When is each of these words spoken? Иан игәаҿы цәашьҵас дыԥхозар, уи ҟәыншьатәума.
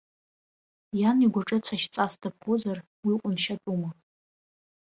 Иан 0.99 1.17
игәаҿы 1.25 1.57
цәашьҵас 1.65 2.13
дыԥхозар, 2.21 2.77
уи 3.05 3.13
ҟәыншьатәума. 3.19 3.89